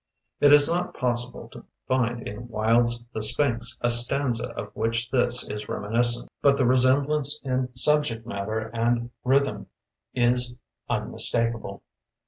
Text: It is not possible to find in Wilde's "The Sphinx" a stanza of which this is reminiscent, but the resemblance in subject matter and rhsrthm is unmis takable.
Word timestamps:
It 0.39 0.51
is 0.51 0.67
not 0.67 0.95
possible 0.95 1.47
to 1.49 1.63
find 1.87 2.27
in 2.27 2.47
Wilde's 2.47 3.05
"The 3.13 3.21
Sphinx" 3.21 3.77
a 3.81 3.91
stanza 3.91 4.47
of 4.55 4.75
which 4.75 5.11
this 5.11 5.47
is 5.47 5.69
reminiscent, 5.69 6.27
but 6.41 6.57
the 6.57 6.65
resemblance 6.65 7.39
in 7.43 7.69
subject 7.75 8.25
matter 8.25 8.71
and 8.73 9.11
rhsrthm 9.23 9.67
is 10.15 10.55
unmis 10.89 11.31
takable. 11.31 11.81